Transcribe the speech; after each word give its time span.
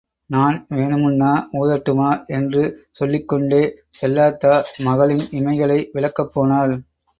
நான் 0.29 0.55
வேணுமுன்னா 0.69 1.29
ஊதட்டுமா... 1.59 2.07
என்று 2.29 2.63
சொல்லிக் 2.91 3.27
கொண்டே 3.27 3.61
செல்லாத்தா 4.01 4.55
மகளின் 4.83 5.25
இமைகளை 5.37 5.79
விலக்கப் 5.93 6.33
போனாள். 6.33 6.75